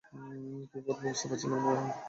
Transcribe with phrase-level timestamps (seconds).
[0.69, 1.87] কি করব বুঝতে পারছিলাম না, মোহন।